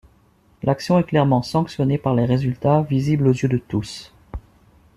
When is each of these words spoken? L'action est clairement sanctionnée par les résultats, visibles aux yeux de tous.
L'action 0.63 0.97
est 0.97 1.03
clairement 1.03 1.43
sanctionnée 1.43 1.99
par 1.99 2.15
les 2.15 2.25
résultats, 2.25 2.81
visibles 2.81 3.27
aux 3.27 3.33
yeux 3.33 3.49
de 3.49 3.59
tous. 3.59 4.11